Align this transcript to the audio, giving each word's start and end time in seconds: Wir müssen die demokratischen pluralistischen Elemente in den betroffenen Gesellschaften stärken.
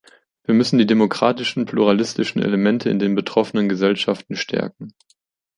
Wir 0.45 0.55
müssen 0.55 0.79
die 0.79 0.87
demokratischen 0.87 1.67
pluralistischen 1.67 2.41
Elemente 2.41 2.89
in 2.89 2.97
den 2.97 3.13
betroffenen 3.13 3.69
Gesellschaften 3.69 4.35
stärken. 4.35 4.95